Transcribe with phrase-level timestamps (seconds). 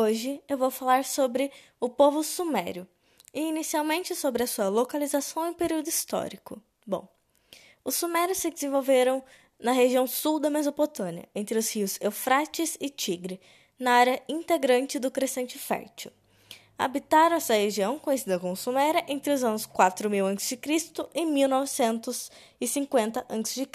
[0.00, 2.86] Hoje eu vou falar sobre o povo sumério
[3.34, 6.62] e inicialmente sobre a sua localização e período histórico.
[6.86, 7.08] Bom,
[7.84, 9.24] os sumérios se desenvolveram
[9.58, 13.40] na região sul da Mesopotâmia, entre os rios Eufrates e Tigre,
[13.76, 16.12] na área integrante do Crescente Fértil.
[16.78, 20.60] Habitaram essa região, conhecida como Suméria, entre os anos 4000 a.C.
[21.12, 23.66] e 1950 a.C.